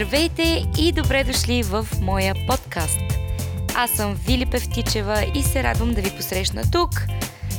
Здравейте 0.00 0.66
и 0.78 0.92
добре 0.92 1.24
дошли 1.24 1.62
в 1.62 1.88
моя 2.00 2.34
подкаст. 2.46 3.00
Аз 3.74 3.90
съм 3.90 4.14
Вили 4.14 4.46
Певтичева 4.46 5.26
и 5.34 5.42
се 5.42 5.62
радвам 5.62 5.94
да 5.94 6.00
ви 6.00 6.10
посрещна 6.16 6.62
тук. 6.72 6.90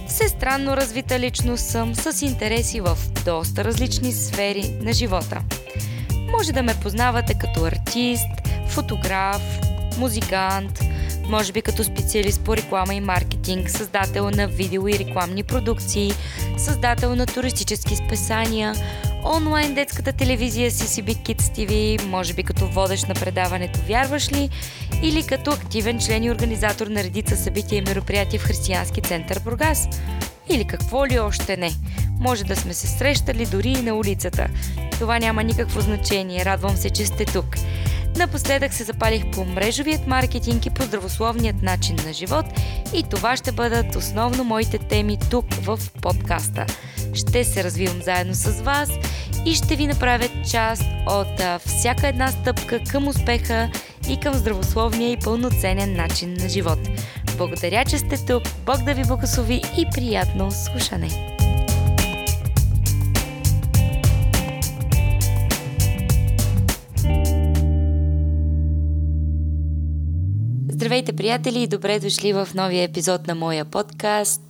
Всестранно 0.08 0.78
развита 0.78 1.20
личност 1.20 1.66
съм 1.66 1.96
с 1.96 2.22
интереси 2.22 2.82
в 2.82 2.98
доста 3.26 3.64
различни 3.64 4.12
сфери 4.12 4.76
на 4.82 4.94
живота. 4.94 5.42
Може 6.32 6.52
да 6.52 6.64
ме 6.64 6.80
познавате 6.84 7.34
като 7.34 7.66
артист, 7.66 8.48
фотограф, 8.68 9.42
музикант, 9.98 10.80
може 11.28 11.52
би 11.52 11.62
като 11.62 11.84
специалист 11.84 12.42
по 12.42 12.58
реклама 12.58 12.94
и 12.94 13.02
маркетинг, 13.02 13.70
създател 13.70 14.30
на 14.30 14.48
видео 14.48 14.88
и 14.88 15.00
рекламни 15.00 15.44
продукции, 15.44 16.12
създател 16.58 17.16
на 17.16 17.26
туристически 17.26 17.96
списания, 17.96 18.76
онлайн 19.24 19.74
детската 19.74 20.14
телевизия 20.14 20.72
CCB 20.72 21.16
Kids 21.16 21.42
TV, 21.42 22.06
може 22.06 22.34
би 22.34 22.44
като 22.44 22.68
водещ 22.68 23.08
на 23.08 23.14
предаването 23.14 23.80
Вярваш 23.88 24.32
ли? 24.32 24.50
Или 25.04 25.24
като 25.24 25.52
активен 25.52 26.00
член 26.00 26.24
и 26.24 26.32
организатор 26.32 26.88
на 26.88 27.04
редица 27.04 27.38
събития 27.38 27.78
и 27.78 27.82
мероприятия 27.82 28.40
в 28.40 28.44
Християнски 28.44 29.02
център 29.02 29.40
Бургас. 29.40 29.88
Или 30.50 30.66
какво 30.66 31.08
ли 31.08 31.20
още 31.20 31.58
не. 31.58 31.72
Може 32.20 32.44
да 32.44 32.56
сме 32.56 32.74
се 32.74 32.88
срещали 32.88 33.46
дори 33.46 33.70
и 33.70 33.82
на 33.82 33.96
улицата. 33.96 34.48
Това 34.92 35.20
няма 35.20 35.44
никакво 35.44 35.82
значение. 35.82 36.46
Радвам 36.46 36.78
се, 36.78 36.90
че 36.90 37.06
сте 37.06 37.26
тук. 37.26 37.56
Напоследък 38.18 38.74
се 38.74 38.84
запалих 38.84 39.32
по 39.32 39.46
мрежовият 39.46 40.08
маркетинг 40.08 40.66
и 40.66 40.70
по 40.70 40.84
здравословният 40.84 41.62
начин 41.62 41.96
на 42.06 42.14
живот 42.14 42.46
и 42.94 43.04
това 43.04 43.38
ще 43.38 43.52
бъдат 43.52 43.96
основно 43.96 44.44
моите 44.44 44.78
теми 44.78 45.18
тук 45.30 45.46
в 45.54 45.80
подкаста. 46.02 46.66
Ще 47.14 47.44
се 47.44 47.64
развивам 47.64 48.02
заедно 48.02 48.34
с 48.34 48.62
вас 48.62 48.90
и 49.46 49.54
ще 49.54 49.76
ви 49.76 49.88
направя 49.88 50.30
част 50.52 50.84
от 51.08 51.62
всяка 51.66 52.08
една 52.08 52.28
стъпка 52.32 52.80
към 52.92 53.08
успеха 53.08 53.70
и 54.10 54.20
към 54.20 54.34
здравословния 54.34 55.12
и 55.12 55.18
пълноценен 55.18 55.96
начин 55.96 56.34
на 56.40 56.50
живот. 56.50 56.80
Благодаря, 57.38 57.86
че 57.86 57.98
сте 57.98 58.26
тук. 58.26 58.44
Бог 58.66 58.84
да 58.84 58.94
ви 58.94 59.04
благослови 59.08 59.62
и 59.78 59.86
приятно 59.96 60.52
слушане! 60.52 61.31
Здравейте, 70.82 71.14
приятели, 71.14 71.62
и 71.62 71.68
добре 71.68 72.00
дошли 72.00 72.34
в 72.34 72.50
новия 72.56 72.84
епизод 72.84 73.28
на 73.28 73.36
моя 73.36 73.66
подкаст. 73.66 74.42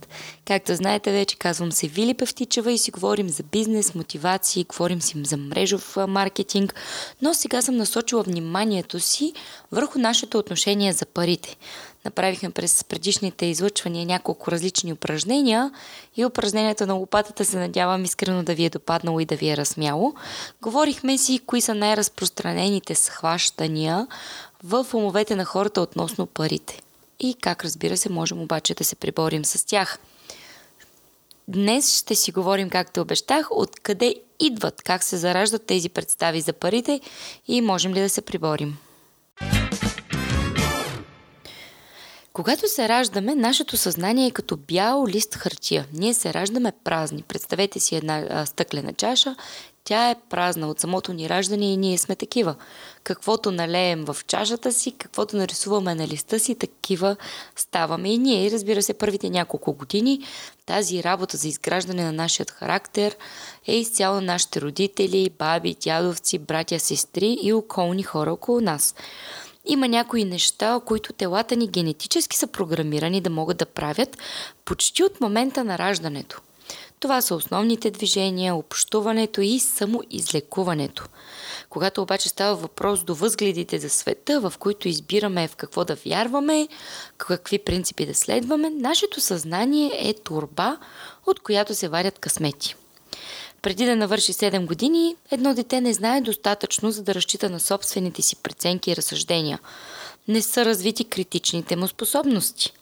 Както 0.44 0.74
знаете 0.74 1.12
вече, 1.12 1.36
казвам 1.36 1.72
се 1.72 1.88
Вили 1.88 2.14
Певтичева 2.14 2.72
и 2.72 2.78
си 2.78 2.90
говорим 2.90 3.28
за 3.28 3.42
бизнес, 3.42 3.94
мотивации, 3.94 4.64
говорим 4.64 5.02
си 5.02 5.22
за 5.24 5.36
мрежов 5.36 5.96
маркетинг, 6.08 6.74
но 7.22 7.34
сега 7.34 7.62
съм 7.62 7.76
насочила 7.76 8.22
вниманието 8.22 9.00
си 9.00 9.32
върху 9.72 9.98
нашето 9.98 10.38
отношение 10.38 10.92
за 10.92 11.06
парите. 11.06 11.56
Направихме 12.04 12.50
през 12.50 12.84
предишните 12.84 13.46
излъчвания 13.46 14.06
няколко 14.06 14.50
различни 14.50 14.92
упражнения 14.92 15.70
и 16.16 16.24
упражнението 16.24 16.86
на 16.86 16.94
лопатата 16.94 17.44
се 17.44 17.58
надявам 17.58 18.04
искрено 18.04 18.42
да 18.42 18.54
ви 18.54 18.64
е 18.64 18.70
допаднало 18.70 19.20
и 19.20 19.24
да 19.24 19.36
ви 19.36 19.48
е 19.48 19.56
размяло. 19.56 20.14
Говорихме 20.62 21.18
си 21.18 21.40
кои 21.46 21.60
са 21.60 21.74
най-разпространените 21.74 22.94
схващания 22.94 24.06
в 24.64 24.86
умовете 24.94 25.36
на 25.36 25.44
хората 25.44 25.80
относно 25.80 26.26
парите. 26.26 26.82
И 27.20 27.34
как 27.34 27.64
разбира 27.64 27.96
се, 27.96 28.08
можем 28.08 28.42
обаче 28.42 28.74
да 28.74 28.84
се 28.84 28.96
приборим 28.96 29.44
с 29.44 29.66
тях. 29.66 29.98
Днес 31.48 31.98
ще 31.98 32.14
си 32.14 32.32
говорим, 32.32 32.70
както 32.70 33.00
обещах, 33.00 33.48
откъде 33.50 34.14
идват, 34.40 34.82
как 34.82 35.02
се 35.02 35.16
зараждат 35.16 35.66
тези 35.66 35.88
представи 35.88 36.40
за 36.40 36.52
парите 36.52 37.00
и 37.48 37.60
можем 37.60 37.94
ли 37.94 38.00
да 38.00 38.08
се 38.08 38.22
приборим. 38.22 38.78
Когато 42.32 42.68
се 42.68 42.88
раждаме, 42.88 43.34
нашето 43.34 43.76
съзнание 43.76 44.26
е 44.26 44.30
като 44.30 44.56
бял 44.56 45.06
лист 45.06 45.34
хартия. 45.34 45.86
Ние 45.92 46.14
се 46.14 46.34
раждаме 46.34 46.72
празни. 46.84 47.22
Представете 47.22 47.80
си 47.80 47.96
една 47.96 48.26
а, 48.30 48.46
стъклена 48.46 48.92
чаша 48.92 49.36
тя 49.84 50.10
е 50.10 50.16
празна 50.30 50.68
от 50.68 50.80
самото 50.80 51.12
ни 51.12 51.28
раждане 51.28 51.72
и 51.72 51.76
ние 51.76 51.98
сме 51.98 52.16
такива. 52.16 52.54
Каквото 53.04 53.50
налеем 53.50 54.04
в 54.04 54.16
чашата 54.26 54.72
си, 54.72 54.92
каквото 54.92 55.36
нарисуваме 55.36 55.94
на 55.94 56.08
листа 56.08 56.38
си, 56.38 56.54
такива 56.54 57.16
ставаме 57.56 58.12
и 58.12 58.18
ние. 58.18 58.46
И 58.46 58.50
разбира 58.50 58.82
се, 58.82 58.94
първите 58.94 59.30
няколко 59.30 59.72
години 59.72 60.20
тази 60.66 61.02
работа 61.02 61.36
за 61.36 61.48
изграждане 61.48 62.04
на 62.04 62.12
нашия 62.12 62.46
характер 62.52 63.16
е 63.66 63.76
изцяло 63.76 64.20
нашите 64.20 64.60
родители, 64.60 65.30
баби, 65.38 65.76
дядовци, 65.84 66.38
братя, 66.38 66.78
сестри 66.80 67.38
и 67.42 67.52
околни 67.52 68.02
хора 68.02 68.32
около 68.32 68.60
нас. 68.60 68.94
Има 69.64 69.88
някои 69.88 70.24
неща, 70.24 70.80
които 70.86 71.12
телата 71.12 71.56
ни 71.56 71.68
генетически 71.68 72.36
са 72.36 72.46
програмирани 72.46 73.20
да 73.20 73.30
могат 73.30 73.56
да 73.56 73.66
правят 73.66 74.18
почти 74.64 75.04
от 75.04 75.20
момента 75.20 75.64
на 75.64 75.78
раждането– 75.78 76.40
това 77.02 77.20
са 77.20 77.34
основните 77.34 77.90
движения, 77.90 78.54
общуването 78.54 79.40
и 79.40 79.60
самоизлекуването. 79.60 81.04
Когато 81.70 82.02
обаче 82.02 82.28
става 82.28 82.56
въпрос 82.56 83.04
до 83.04 83.14
възгледите 83.14 83.78
за 83.78 83.90
света, 83.90 84.40
в 84.40 84.54
които 84.58 84.88
избираме 84.88 85.48
в 85.48 85.56
какво 85.56 85.84
да 85.84 85.94
вярваме, 86.06 86.68
какви 87.18 87.58
принципи 87.58 88.06
да 88.06 88.14
следваме, 88.14 88.70
нашето 88.70 89.20
съзнание 89.20 89.90
е 89.94 90.14
турба, 90.14 90.76
от 91.26 91.40
която 91.40 91.74
се 91.74 91.88
варят 91.88 92.18
късмети. 92.18 92.74
Преди 93.62 93.84
да 93.84 93.96
навърши 93.96 94.32
7 94.32 94.66
години, 94.66 95.16
едно 95.30 95.54
дете 95.54 95.80
не 95.80 95.92
знае 95.92 96.20
достатъчно, 96.20 96.90
за 96.90 97.02
да 97.02 97.14
разчита 97.14 97.50
на 97.50 97.60
собствените 97.60 98.22
си 98.22 98.36
преценки 98.36 98.90
и 98.90 98.96
разсъждения. 98.96 99.58
Не 100.28 100.42
са 100.42 100.64
развити 100.64 101.04
критичните 101.04 101.76
му 101.76 101.88
способности– 101.88 102.72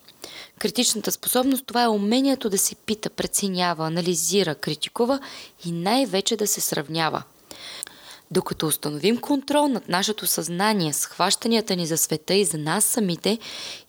Критичната 0.59 1.13
способност 1.13 1.67
това 1.67 1.83
е 1.83 1.89
умението 1.89 2.51
да 2.51 2.59
се 2.59 2.75
пита, 2.75 3.11
преценява, 3.11 3.87
анализира, 3.87 4.55
критикува 4.55 5.21
и 5.65 5.73
най-вече 5.73 6.37
да 6.37 6.47
се 6.47 6.61
сравнява. 6.61 7.23
Докато 8.31 8.67
установим 8.67 9.17
контрол 9.17 9.69
над 9.69 9.89
нашето 9.89 10.27
съзнание, 10.27 10.93
схващанията 10.93 11.77
ни 11.77 11.87
за 11.87 11.99
света 11.99 12.35
и 12.35 12.45
за 12.45 12.59
нас 12.59 12.85
самите, 12.85 13.39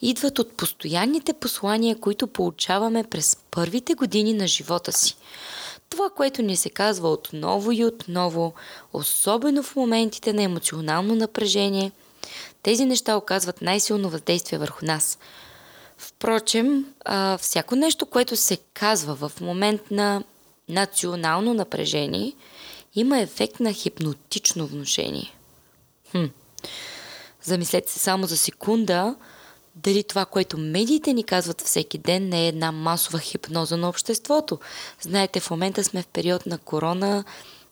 идват 0.02 0.40
от 0.40 0.58
постоянните 0.58 1.34
послания, 1.34 2.00
които 2.00 2.28
получаваме 2.28 3.03
през 3.03 3.38
първите 3.52 3.94
години 3.94 4.34
на 4.34 4.48
живота 4.48 4.92
си. 4.92 5.16
Това, 5.90 6.09
което 6.09 6.42
ни 6.42 6.58
се 6.58 6.69
казва 6.69 7.09
отново 7.09 7.72
и 7.72 7.86
отново, 7.86 8.53
особено 8.94 9.63
в 9.63 9.75
моментите 9.75 10.34
на 10.34 10.44
емоционално 10.44 11.16
напрежение, 11.16 11.92
тези 12.63 12.86
неща 12.86 13.18
оказват 13.18 13.62
най-силно 13.62 14.09
въздействие 14.09 14.59
върху 14.59 14.86
нас– 14.86 15.18
Впрочем, 16.01 16.85
всяко 17.39 17.75
нещо, 17.75 18.06
което 18.06 18.35
се 18.35 18.57
казва 18.73 19.16
в 19.16 19.31
момент 19.41 19.91
на 19.91 20.23
национално 20.69 21.53
напрежение, 21.53 22.34
има 22.95 23.19
ефект 23.19 23.59
на 23.59 23.73
хипнотично 23.73 24.67
внушение. 24.67 25.34
Хм. 26.12 26.25
Замислете 27.44 27.91
се 27.91 28.00
само 28.00 28.28
за 28.28 28.38
секунда 28.38 29.16
дали 29.75 30.03
това, 30.03 30.25
което 30.25 30.57
медиите 30.57 31.13
ни 31.13 31.23
казват 31.23 31.62
всеки 31.62 31.97
ден, 31.97 32.29
не 32.29 32.45
е 32.45 32.47
една 32.47 32.72
масова 32.72 33.19
хипноза 33.19 33.78
на 33.78 33.89
обществото. 33.89 34.59
Знаете, 35.01 35.39
в 35.39 35.51
момента 35.51 35.83
сме 35.83 36.01
в 36.01 36.07
период 36.07 36.45
на 36.45 36.57
корона, 36.57 37.23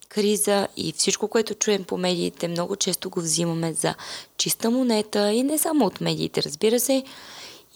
криза 0.09 0.67
и 0.77 0.91
всичко, 0.91 1.27
което 1.27 1.53
чуем 1.53 1.83
по 1.83 1.97
медиите, 1.97 2.47
много 2.47 2.75
често 2.75 3.09
го 3.09 3.19
взимаме 3.21 3.73
за 3.73 3.95
чиста 4.37 4.71
монета 4.71 5.31
и 5.31 5.43
не 5.43 5.57
само 5.57 5.85
от 5.85 6.01
медиите, 6.01 6.43
разбира 6.43 6.79
се, 6.79 7.03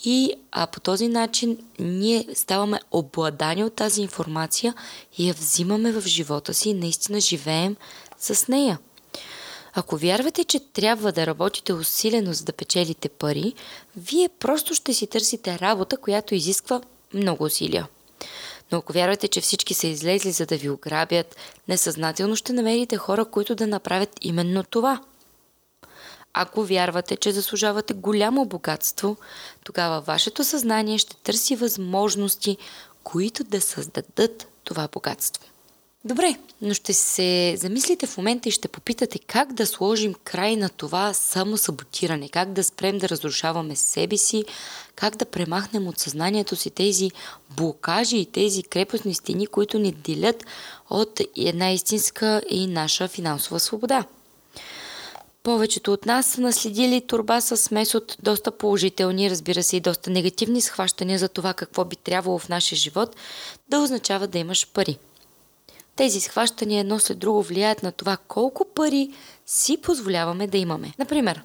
и 0.06 0.34
а, 0.52 0.68
по 0.68 0.80
този 0.80 1.08
начин 1.08 1.58
ние 1.80 2.28
ставаме 2.34 2.80
обладани 2.92 3.64
от 3.64 3.74
тази 3.74 4.02
информация 4.02 4.74
и 5.18 5.28
я 5.28 5.34
взимаме 5.34 5.92
в 5.92 6.02
живота 6.08 6.54
си 6.54 6.70
и 6.70 6.74
наистина 6.74 7.20
живеем 7.20 7.76
с 8.20 8.48
нея. 8.48 8.80
Ако 9.74 9.98
вярвате, 9.98 10.44
че 10.44 10.60
трябва 10.60 11.12
да 11.12 11.28
работите 11.28 11.74
усилено 11.74 12.34
за 12.34 12.44
да 12.44 12.54
печелите 12.54 13.10
пари, 13.10 13.54
вие 13.98 14.30
просто 14.40 14.76
ще 14.76 14.94
си 14.94 15.08
търсите 15.08 15.60
работа, 15.60 15.98
която 15.98 16.36
изисква 16.36 16.82
много 17.14 17.44
усилия. 17.44 17.88
Но 18.72 18.78
ако 18.78 18.94
вярвате, 18.94 19.28
че 19.28 19.42
всички 19.42 19.74
са 19.74 19.88
излезли 19.88 20.32
за 20.32 20.46
да 20.46 20.58
ви 20.58 20.70
ограбят, 20.70 21.36
несъзнателно 21.68 22.36
ще 22.36 22.54
намерите 22.54 22.98
хора, 22.98 23.26
които 23.26 23.56
да 23.56 23.68
направят 23.68 24.10
именно 24.22 24.64
това– 24.64 25.02
ако 26.34 26.64
вярвате, 26.64 27.16
че 27.16 27.32
заслужавате 27.32 27.94
голямо 27.94 28.46
богатство, 28.46 29.18
тогава 29.64 30.02
вашето 30.02 30.44
съзнание 30.44 30.98
ще 30.98 31.16
търси 31.16 31.56
възможности, 31.56 32.58
които 33.04 33.44
да 33.44 33.62
създадат 33.62 34.48
това 34.64 34.88
богатство. 34.92 35.44
Добре, 36.06 36.36
но 36.62 36.74
ще 36.74 36.94
се 36.94 37.56
замислите 37.58 38.08
в 38.08 38.18
момента 38.18 38.50
и 38.50 38.52
ще 38.52 38.68
попитате 38.68 39.20
как 39.20 39.54
да 39.54 39.68
сложим 39.68 40.16
край 40.24 40.56
на 40.56 40.70
това 40.70 41.14
само 41.14 41.58
саботиране, 41.58 42.30
как 42.30 42.54
да 42.54 42.64
спрем 42.64 42.98
да 42.98 43.10
разрушаваме 43.10 43.76
себе 43.76 44.18
си, 44.18 44.46
как 44.96 45.16
да 45.16 45.26
премахнем 45.26 45.88
от 45.88 46.00
съзнанието 46.00 46.56
си 46.56 46.70
тези 46.70 47.12
блокажи 47.50 48.18
и 48.18 48.26
тези 48.26 48.64
крепостни 48.64 49.14
стени, 49.14 49.48
които 49.48 49.80
ни 49.80 49.92
делят 49.92 50.44
от 50.90 51.22
една 51.38 51.72
истинска 51.72 52.42
и 52.50 52.68
наша 52.68 53.08
финансова 53.08 53.60
свобода. 53.60 54.06
Повечето 55.44 55.94
от 55.94 56.06
нас 56.06 56.26
са 56.26 56.42
наследили 56.42 57.08
турба 57.08 57.42
с 57.42 57.58
смес 57.58 57.96
от 57.96 58.18
доста 58.22 58.52
положителни, 58.52 59.30
разбира 59.30 59.64
се 59.64 59.78
и 59.78 59.80
доста 59.80 60.10
негативни 60.10 60.62
схващания 60.62 61.20
за 61.20 61.30
това 61.30 61.54
какво 61.54 61.86
би 61.86 61.96
трябвало 61.96 62.40
в 62.40 62.50
нашия 62.50 62.78
живот 62.78 63.16
да 63.70 63.80
означава 63.80 64.28
да 64.28 64.38
имаш 64.40 64.68
пари. 64.68 64.98
Тези 65.96 66.20
схващания 66.20 66.80
едно 66.80 67.00
след 67.00 67.20
друго 67.20 67.42
влияят 67.42 67.84
на 67.84 67.92
това 67.92 68.18
колко 68.28 68.66
пари 68.66 69.14
си 69.46 69.78
позволяваме 69.78 70.48
да 70.48 70.58
имаме. 70.58 70.94
Например, 71.00 71.44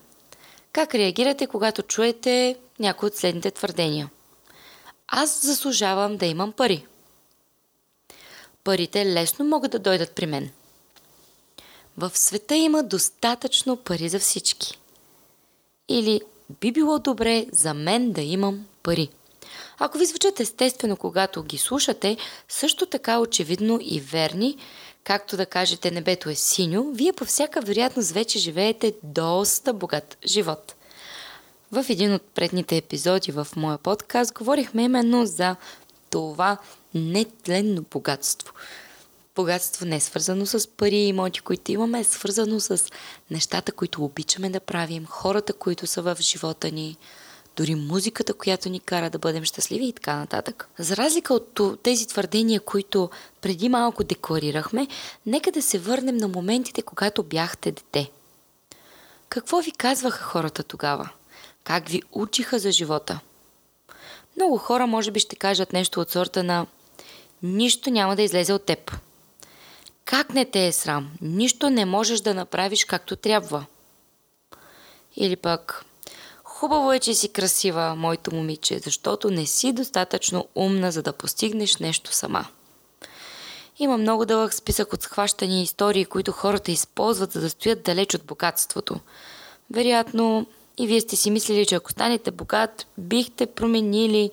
как 0.72 0.94
реагирате, 0.94 1.46
когато 1.46 1.82
чуете 1.82 2.56
някои 2.78 3.06
от 3.06 3.16
следните 3.16 3.50
твърдения? 3.50 4.10
Аз 5.08 5.46
заслужавам 5.46 6.16
да 6.16 6.26
имам 6.26 6.52
пари. 6.52 6.86
Парите 8.64 9.06
лесно 9.06 9.44
могат 9.44 9.70
да 9.70 9.78
дойдат 9.78 10.12
при 10.12 10.26
мен. 10.26 10.50
В 11.98 12.12
света 12.14 12.56
има 12.56 12.82
достатъчно 12.82 13.76
пари 13.76 14.08
за 14.08 14.18
всички. 14.18 14.78
Или 15.88 16.20
би 16.60 16.72
било 16.72 16.98
добре 16.98 17.46
за 17.52 17.74
мен 17.74 18.12
да 18.12 18.20
имам 18.20 18.66
пари. 18.82 19.08
Ако 19.78 19.98
ви 19.98 20.06
звучат 20.06 20.40
естествено, 20.40 20.96
когато 20.96 21.42
ги 21.42 21.58
слушате, 21.58 22.16
също 22.48 22.86
така 22.86 23.18
очевидно 23.18 23.78
и 23.82 24.00
верни, 24.00 24.56
както 25.04 25.36
да 25.36 25.46
кажете 25.46 25.90
небето 25.90 26.28
е 26.30 26.34
синьо, 26.34 26.92
вие 26.92 27.12
по 27.12 27.24
всяка 27.24 27.60
вероятност 27.60 28.10
вече 28.10 28.38
живеете 28.38 28.94
доста 29.02 29.72
богат 29.72 30.18
живот. 30.26 30.74
В 31.72 31.84
един 31.88 32.14
от 32.14 32.22
предните 32.22 32.76
епизоди 32.76 33.32
в 33.32 33.48
моя 33.56 33.78
подкаст 33.78 34.34
говорихме 34.34 34.82
именно 34.82 35.26
за 35.26 35.56
това 36.10 36.56
нетленно 36.94 37.84
богатство. 37.90 38.52
Богатство 39.38 39.86
не 39.86 39.96
е 39.96 40.00
свързано 40.00 40.46
с 40.46 40.68
пари 40.70 40.96
и 40.96 41.08
имоти, 41.08 41.40
които 41.40 41.72
имаме, 41.72 42.00
е 42.00 42.04
свързано 42.04 42.60
с 42.60 42.84
нещата, 43.30 43.72
които 43.72 44.04
обичаме 44.04 44.50
да 44.50 44.60
правим, 44.60 45.06
хората, 45.06 45.52
които 45.52 45.86
са 45.86 46.02
в 46.02 46.16
живота 46.20 46.70
ни, 46.70 46.96
дори 47.56 47.74
музиката, 47.74 48.34
която 48.34 48.68
ни 48.68 48.80
кара 48.80 49.10
да 49.10 49.18
бъдем 49.18 49.44
щастливи 49.44 49.84
и 49.84 49.92
така 49.92 50.16
нататък. 50.16 50.68
За 50.78 50.96
разлика 50.96 51.34
от 51.34 51.60
тези 51.82 52.06
твърдения, 52.06 52.60
които 52.60 53.10
преди 53.40 53.68
малко 53.68 54.04
декларирахме, 54.04 54.88
нека 55.26 55.52
да 55.52 55.62
се 55.62 55.78
върнем 55.78 56.16
на 56.16 56.28
моментите, 56.28 56.82
когато 56.82 57.22
бяхте 57.22 57.72
дете. 57.72 58.10
Какво 59.28 59.60
ви 59.60 59.72
казваха 59.72 60.24
хората 60.24 60.62
тогава? 60.62 61.08
Как 61.64 61.88
ви 61.88 62.02
учиха 62.12 62.58
за 62.58 62.72
живота? 62.72 63.20
Много 64.36 64.58
хора 64.58 64.86
може 64.86 65.10
би 65.10 65.20
ще 65.20 65.36
кажат 65.36 65.72
нещо 65.72 66.00
от 66.00 66.10
сорта 66.10 66.42
на 66.44 66.66
Нищо 67.42 67.90
няма 67.90 68.16
да 68.16 68.22
излезе 68.22 68.52
от 68.52 68.64
теб. 68.64 68.92
Как 70.08 70.34
не 70.34 70.44
те 70.44 70.66
е 70.66 70.72
срам? 70.72 71.10
Нищо 71.20 71.70
не 71.70 71.84
можеш 71.84 72.20
да 72.20 72.34
направиш 72.34 72.84
както 72.84 73.16
трябва. 73.16 73.66
Или 75.16 75.36
пък 75.36 75.84
Хубаво 76.44 76.92
е, 76.92 76.98
че 76.98 77.14
си 77.14 77.28
красива, 77.28 77.94
моето 77.94 78.34
момиче, 78.34 78.78
защото 78.78 79.30
не 79.30 79.46
си 79.46 79.72
достатъчно 79.72 80.48
умна, 80.54 80.92
за 80.92 81.02
да 81.02 81.12
постигнеш 81.12 81.76
нещо 81.76 82.12
сама. 82.12 82.46
Има 83.78 83.98
много 83.98 84.26
дълъг 84.26 84.54
списък 84.54 84.92
от 84.92 85.02
схващани 85.02 85.62
истории, 85.62 86.04
които 86.04 86.32
хората 86.32 86.70
използват, 86.70 87.32
за 87.32 87.40
да 87.40 87.50
стоят 87.50 87.82
далеч 87.82 88.14
от 88.14 88.24
богатството. 88.24 89.00
Вероятно, 89.70 90.46
и 90.78 90.86
вие 90.86 91.00
сте 91.00 91.16
си 91.16 91.30
мислили, 91.30 91.66
че 91.66 91.74
ако 91.74 91.90
станете 91.90 92.30
богат, 92.30 92.86
бихте 92.98 93.46
променили 93.46 94.30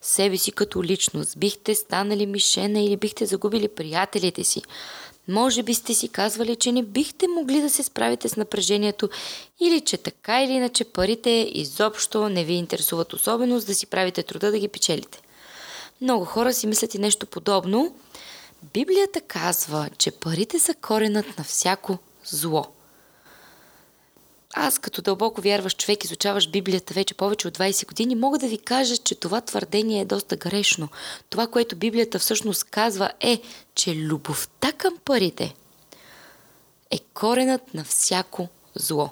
себе 0.00 0.36
си 0.36 0.52
като 0.52 0.82
личност, 0.82 1.38
бихте 1.38 1.74
станали 1.74 2.26
мишена 2.26 2.80
или 2.80 2.96
бихте 2.96 3.26
загубили 3.26 3.68
приятелите 3.68 4.44
си. 4.44 4.62
Може 5.28 5.62
би 5.62 5.74
сте 5.74 5.94
си 5.94 6.08
казвали, 6.08 6.56
че 6.56 6.72
не 6.72 6.82
бихте 6.82 7.28
могли 7.28 7.60
да 7.60 7.70
се 7.70 7.82
справите 7.82 8.28
с 8.28 8.36
напрежението 8.36 9.08
или 9.60 9.80
че 9.80 9.96
така 9.96 10.42
или 10.42 10.52
иначе 10.52 10.84
парите 10.84 11.50
изобщо 11.54 12.28
не 12.28 12.44
ви 12.44 12.52
интересуват 12.52 13.12
особено, 13.12 13.60
за 13.60 13.66
да 13.66 13.74
си 13.74 13.86
правите 13.86 14.22
труда 14.22 14.50
да 14.50 14.58
ги 14.58 14.68
печелите. 14.68 15.22
Много 16.00 16.24
хора 16.24 16.54
си 16.54 16.66
мислят 16.66 16.94
и 16.94 16.98
нещо 16.98 17.26
подобно. 17.26 17.94
Библията 18.74 19.20
казва, 19.20 19.88
че 19.98 20.10
парите 20.10 20.58
са 20.58 20.74
коренът 20.74 21.38
на 21.38 21.44
всяко 21.44 21.98
зло– 22.24 22.66
аз 24.54 24.78
като 24.78 25.02
дълбоко 25.02 25.40
вярваш 25.40 25.76
човек, 25.76 26.04
изучаваш 26.04 26.50
Библията 26.50 26.94
вече 26.94 27.14
повече 27.14 27.48
от 27.48 27.58
20 27.58 27.86
години, 27.86 28.14
мога 28.14 28.38
да 28.38 28.48
ви 28.48 28.58
кажа, 28.58 28.96
че 28.96 29.14
това 29.14 29.40
твърдение 29.40 30.00
е 30.00 30.04
доста 30.04 30.36
грешно. 30.36 30.88
Това, 31.30 31.46
което 31.46 31.76
Библията 31.76 32.18
всъщност 32.18 32.64
казва 32.64 33.10
е, 33.20 33.40
че 33.74 33.96
любовта 33.96 34.72
към 34.72 34.94
парите 35.04 35.54
е 36.90 36.98
коренът 37.14 37.74
на 37.74 37.84
всяко 37.84 38.48
зло. 38.74 39.10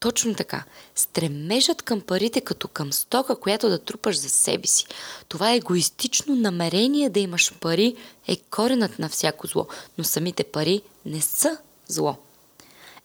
Точно 0.00 0.34
така. 0.34 0.64
Стремежът 0.94 1.82
към 1.82 2.00
парите 2.00 2.40
като 2.40 2.68
към 2.68 2.92
стока, 2.92 3.36
която 3.36 3.68
да 3.68 3.78
трупаш 3.78 4.18
за 4.18 4.28
себе 4.28 4.66
си. 4.66 4.86
Това 5.28 5.52
егоистично 5.52 6.36
намерение 6.36 7.10
да 7.10 7.20
имаш 7.20 7.52
пари 7.60 7.96
е 8.28 8.36
коренът 8.36 8.98
на 8.98 9.08
всяко 9.08 9.46
зло, 9.46 9.66
но 9.98 10.04
самите 10.04 10.44
пари 10.44 10.82
не 11.04 11.20
са 11.20 11.58
зло. 11.88 12.16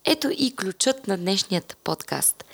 Ето 0.05 0.29
и 0.31 0.55
ключът 0.55 1.07
на 1.07 1.17
днешният 1.17 1.77
подкаст. 1.83 2.45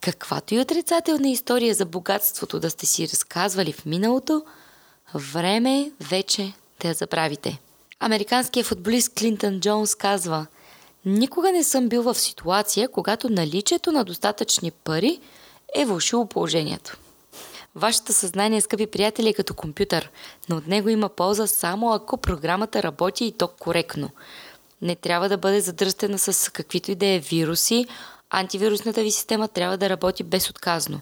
Каквато 0.00 0.54
и 0.54 0.60
отрицателна 0.60 1.28
история 1.28 1.74
за 1.74 1.86
богатството 1.86 2.60
да 2.60 2.70
сте 2.70 2.86
си 2.86 3.08
разказвали 3.08 3.72
в 3.72 3.86
миналото, 3.86 4.44
време 5.14 5.80
е 5.80 5.90
вече 6.00 6.52
да 6.80 6.88
я 6.88 6.94
забравите. 6.94 7.58
Американският 8.00 8.66
футболист 8.66 9.14
Клинтън 9.14 9.60
Джонс 9.60 9.94
казва 9.94 10.46
Никога 11.04 11.52
не 11.52 11.64
съм 11.64 11.88
бил 11.88 12.02
в 12.02 12.14
ситуация, 12.14 12.88
когато 12.88 13.28
наличието 13.28 13.92
на 13.92 14.04
достатъчни 14.04 14.70
пари 14.70 15.20
е 15.74 15.84
вълшило 15.84 16.26
положението. 16.26 16.96
Вашето 17.74 18.12
съзнание, 18.12 18.60
скъпи 18.60 18.86
приятели, 18.86 19.28
е 19.28 19.34
като 19.34 19.54
компютър, 19.54 20.10
но 20.48 20.56
от 20.56 20.66
него 20.66 20.88
има 20.88 21.08
полза 21.08 21.46
само 21.46 21.92
ако 21.92 22.16
програмата 22.16 22.82
работи 22.82 23.24
и 23.24 23.32
то 23.32 23.48
коректно– 23.48 24.10
не 24.82 24.96
трябва 24.96 25.28
да 25.28 25.38
бъде 25.38 25.60
задръстена 25.60 26.18
с 26.18 26.52
каквито 26.52 26.90
и 26.90 26.94
да 26.94 27.06
е 27.06 27.18
вируси. 27.18 27.86
Антивирусната 28.30 29.02
ви 29.02 29.10
система 29.10 29.48
трябва 29.48 29.78
да 29.78 29.88
работи 29.88 30.22
безотказно. 30.22 31.00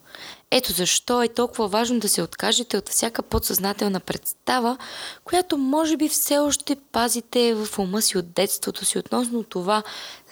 Ето 0.51 0.73
защо 0.73 1.23
е 1.23 1.29
толкова 1.29 1.69
важно 1.69 2.01
да 2.01 2.09
се 2.09 2.23
откажете 2.23 2.77
от 2.77 2.89
всяка 2.89 3.23
подсъзнателна 3.23 4.01
представа, 4.01 4.79
която 5.25 5.59
може 5.59 5.97
би 5.97 6.09
все 6.09 6.39
още 6.39 6.77
пазите 6.93 7.55
в 7.55 7.79
ума 7.79 8.03
си 8.03 8.19
от 8.19 8.33
детството 8.33 8.85
си 8.85 8.99
относно 8.99 9.43
това, 9.43 9.83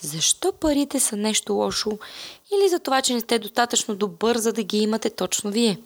защо 0.01 0.53
парите 0.53 1.01
са 1.01 1.17
нещо 1.17 1.53
лошо 1.53 1.99
или 2.55 2.69
за 2.69 2.79
това, 2.79 3.03
че 3.03 3.15
не 3.15 3.21
сте 3.21 3.39
достатъчно 3.39 3.95
добър, 3.95 4.37
за 4.37 4.53
да 4.53 4.63
ги 4.63 4.79
имате 4.79 5.11
точно 5.11 5.51
вие. 5.51 5.79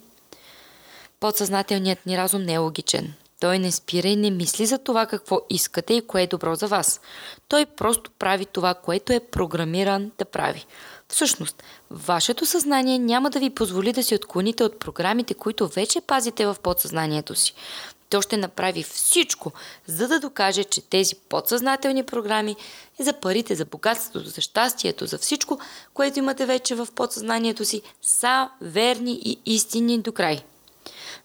Подсъзнателният 1.19 2.05
ни 2.05 2.17
разум 2.17 2.41
не 2.41 2.53
е 2.53 2.57
логичен. 2.57 3.13
Той 3.41 3.59
не 3.59 3.71
спира 3.71 4.07
и 4.07 4.15
не 4.15 4.31
мисли 4.31 4.65
за 4.65 4.77
това 4.77 5.05
какво 5.05 5.41
искате 5.49 5.93
и 5.93 6.07
кое 6.07 6.21
е 6.21 6.27
добро 6.27 6.55
за 6.55 6.67
вас. 6.67 7.01
Той 7.47 7.65
просто 7.65 8.11
прави 8.19 8.45
това, 8.45 8.73
което 8.73 9.13
е 9.13 9.19
програмиран 9.19 10.11
да 10.17 10.25
прави. 10.25 10.65
Всъщност, 11.07 11.63
вашето 11.89 12.45
съзнание 12.45 12.99
няма 12.99 13.29
да 13.29 13.39
ви 13.39 13.49
позволи 13.49 13.93
да 13.93 14.03
се 14.03 14.15
отклоните 14.15 14.63
от 14.63 14.79
програмите, 14.79 15.33
които 15.33 15.67
вече 15.67 16.01
пазите 16.01 16.45
в 16.45 16.55
подсъзнанието 16.63 17.35
си. 17.35 17.53
То 18.09 18.21
ще 18.21 18.37
направи 18.37 18.83
всичко, 18.83 19.51
за 19.87 20.07
да 20.07 20.19
докаже, 20.19 20.63
че 20.63 20.81
тези 20.81 21.15
подсъзнателни 21.15 22.03
програми 22.03 22.55
и 22.99 23.03
за 23.03 23.13
парите, 23.13 23.55
за 23.55 23.65
богатството, 23.65 24.29
за 24.29 24.41
щастието, 24.41 25.05
за 25.05 25.17
всичко, 25.17 25.59
което 25.93 26.19
имате 26.19 26.45
вече 26.45 26.75
в 26.75 26.87
подсъзнанието 26.95 27.65
си, 27.65 27.81
са 28.01 28.49
верни 28.61 29.21
и 29.25 29.39
истинни 29.45 29.99
до 29.99 30.11
край. 30.11 30.43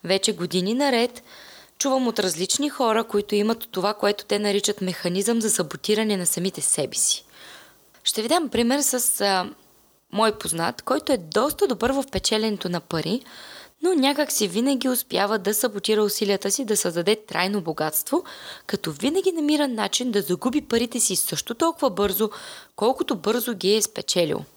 Вече 0.05 0.33
години 0.33 0.75
наред 0.75 1.23
чувам 1.79 2.09
от 2.09 2.19
различни 2.19 2.69
хора, 2.69 3.05
които 3.05 3.35
имат 3.35 3.69
това, 3.71 3.95
което 3.95 4.25
те 4.25 4.39
наричат 4.39 4.81
механизъм 4.81 5.41
за 5.41 5.51
саботиране 5.51 6.17
на 6.17 6.27
самите 6.27 6.61
себе 6.61 6.95
си. 6.97 7.25
Ще 8.05 8.23
ви 8.23 8.29
дам 8.29 8.49
пример 8.49 8.81
с 8.81 9.21
а, 9.21 9.51
мой 10.13 10.39
познат, 10.39 10.83
който 10.83 11.13
е 11.13 11.17
доста 11.17 11.67
добър 11.67 11.91
в 11.91 12.05
печеленето 12.13 12.69
на 12.69 12.81
пари, 12.81 13.21
но 13.83 13.95
някак 13.95 14.33
си 14.33 14.49
винаги 14.49 14.89
успява 14.89 15.39
да 15.39 15.55
саботира 15.55 16.03
усилията 16.03 16.51
си 16.51 16.65
да 16.65 16.77
създаде 16.77 17.17
трайно 17.27 17.61
богатство, 17.61 18.25
като 18.67 18.93
винаги 18.93 19.33
намира 19.33 19.69
начин 19.69 20.11
да 20.11 20.23
загуби 20.23 20.61
парите 20.61 21.01
си 21.01 21.17
също 21.17 21.55
толкова 21.55 21.91
бързо, 21.91 22.31
колкото 22.77 23.17
бързо 23.17 23.55
ги 23.55 23.75
е 23.75 23.83
спечелил– 23.83 24.45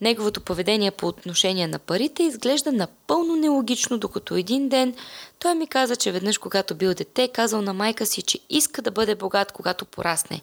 Неговото 0.00 0.40
поведение 0.40 0.90
по 0.90 1.06
отношение 1.06 1.66
на 1.66 1.78
парите 1.78 2.22
изглежда 2.22 2.72
напълно 2.72 3.36
нелогично, 3.36 3.98
докато 3.98 4.36
един 4.36 4.68
ден 4.68 4.94
той 5.38 5.54
ми 5.54 5.66
каза, 5.66 5.96
че 5.96 6.12
веднъж 6.12 6.38
когато 6.38 6.74
бил 6.74 6.94
дете, 6.94 7.28
казал 7.28 7.62
на 7.62 7.74
майка 7.74 8.06
си, 8.06 8.22
че 8.22 8.38
иска 8.50 8.82
да 8.82 8.90
бъде 8.90 9.14
богат, 9.14 9.52
когато 9.52 9.84
порасне. 9.84 10.42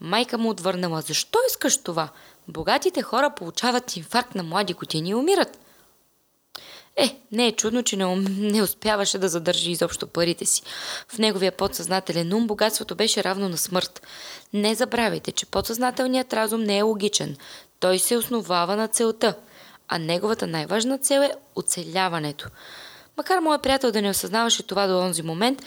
Майка 0.00 0.38
му 0.38 0.50
отвърнала, 0.50 1.00
защо 1.00 1.38
искаш 1.50 1.82
това? 1.82 2.08
Богатите 2.48 3.02
хора 3.02 3.30
получават 3.36 3.96
инфаркт 3.96 4.34
на 4.34 4.42
млади 4.42 4.74
години 4.74 5.10
и 5.10 5.14
умират. 5.14 5.58
Е, 6.96 7.20
не 7.32 7.46
е 7.46 7.52
чудно, 7.52 7.82
че 7.82 7.96
не, 7.96 8.16
не 8.38 8.62
успяваше 8.62 9.18
да 9.18 9.28
задържи 9.28 9.70
изобщо 9.70 10.06
парите 10.06 10.44
си. 10.44 10.62
В 11.08 11.18
неговия 11.18 11.52
подсъзнателен 11.52 12.34
ум 12.34 12.46
богатството 12.46 12.94
беше 12.94 13.24
равно 13.24 13.48
на 13.48 13.58
смърт. 13.58 14.02
Не 14.52 14.74
забравяйте, 14.74 15.32
че 15.32 15.46
подсъзнателният 15.46 16.32
разум 16.32 16.62
не 16.62 16.78
е 16.78 16.82
логичен. 16.82 17.36
Той 17.80 17.98
се 17.98 18.16
основава 18.16 18.76
на 18.76 18.88
целта, 18.88 19.34
а 19.88 19.98
неговата 19.98 20.46
най-важна 20.46 20.98
цел 20.98 21.20
е 21.20 21.32
оцеляването. 21.56 22.48
Макар 23.16 23.38
моят 23.38 23.62
приятел 23.62 23.92
да 23.92 24.02
не 24.02 24.10
осъзнаваше 24.10 24.62
това 24.62 24.86
до 24.86 24.98
онзи 24.98 25.22
момент, 25.22 25.62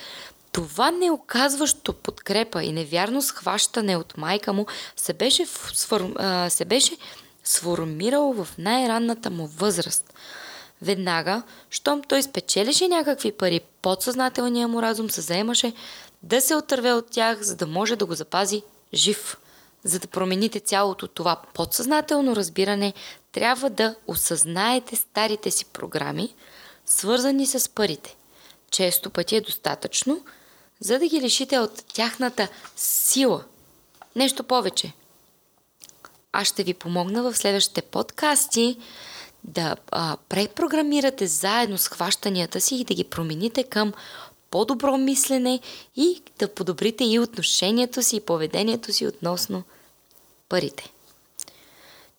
това 0.52 0.92
неоказващо 0.92 1.94
подкрепа 1.94 2.64
и 2.64 2.72
невярно 2.72 3.22
схващане 3.22 3.98
от 3.98 4.18
майка 4.18 4.54
му 4.54 4.66
се 4.96 5.14
беше, 5.14 5.46
сформ, 5.74 6.16
се 6.50 6.66
беше 6.66 6.98
сформирало 7.44 8.34
в 8.34 8.48
най-ранната 8.58 9.30
му 9.30 9.48
възраст. 9.48 10.14
Веднага, 10.82 11.44
щом 11.70 12.02
той 12.04 12.24
спечелише 12.24 12.88
някакви 12.88 13.32
пари, 13.32 13.62
подсъзнателният 13.82 14.72
му 14.72 14.82
разум 14.82 15.10
се 15.10 15.22
заемаше 15.22 15.74
да 16.24 16.42
се 16.42 16.56
отърве 16.56 16.94
от 16.94 17.12
тях, 17.12 17.42
за 17.42 17.56
да 17.56 17.68
може 17.68 17.96
да 17.96 18.06
го 18.06 18.14
запази 18.14 18.64
жив. 18.94 19.38
За 19.84 20.00
да 20.00 20.08
промените 20.08 20.60
цялото 20.60 21.08
това 21.08 21.42
подсъзнателно 21.54 22.36
разбиране, 22.36 22.94
трябва 23.32 23.70
да 23.70 23.96
осъзнаете 24.08 24.96
старите 24.96 25.52
си 25.52 25.66
програми, 25.66 26.36
свързани 26.86 27.48
с 27.48 27.70
парите. 27.70 28.16
Често 28.72 29.10
пъти 29.10 29.36
е 29.36 29.42
достатъчно, 29.42 30.26
за 30.80 31.00
да 31.00 31.08
ги 31.08 31.22
лишите 31.22 31.60
от 31.60 31.84
тяхната 31.94 32.48
сила. 32.76 33.44
Нещо 34.16 34.44
повече. 34.44 34.94
Аз 36.32 36.48
ще 36.48 36.64
ви 36.64 36.74
помогна 36.74 37.24
в 37.24 37.38
следващите 37.38 37.82
подкасти 37.82 38.78
да 39.44 39.76
а, 39.92 40.18
препрограмирате 40.30 41.28
заедно 41.28 41.78
с 41.78 41.88
хващанията 41.88 42.62
си 42.62 42.76
и 42.76 42.84
да 42.84 42.94
ги 42.94 43.04
промените 43.04 43.64
към 43.64 43.94
по-добро 44.52 44.98
мислене 44.98 45.60
и 45.96 46.22
да 46.40 46.48
подобрите 46.48 47.04
и 47.04 47.20
отношението 47.20 48.04
си 48.04 48.16
и 48.16 48.22
поведението 48.22 48.94
си 48.94 49.08
относно 49.08 49.64
парите. 50.50 50.92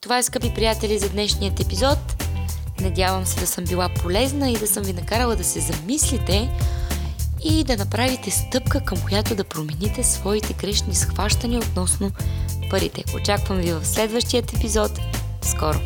Това 0.01 0.19
е, 0.19 0.23
скъпи 0.23 0.55
приятели, 0.55 0.99
за 0.99 1.09
днешният 1.09 1.61
епизод. 1.61 1.99
Надявам 2.81 3.27
се 3.27 3.41
да 3.41 3.47
съм 3.47 3.65
била 3.65 3.91
полезна 4.03 4.51
и 4.51 4.57
да 4.57 4.67
съм 4.67 4.83
ви 4.83 4.93
накарала 4.93 5.37
да 5.37 5.45
се 5.45 5.61
замислите 5.61 6.51
и 7.45 7.65
да 7.65 7.77
направите 7.77 8.31
стъпка, 8.31 8.85
към 8.85 8.99
която 9.09 9.35
да 9.35 9.45
промените 9.45 10.05
своите 10.05 10.53
грешни 10.53 10.95
схващания 10.95 11.61
относно 11.61 12.11
парите. 12.71 13.05
Очаквам 13.17 13.59
ви 13.59 13.73
в 13.73 13.87
следващия 13.87 14.39
епизод. 14.39 14.91
Скоро! 15.43 15.79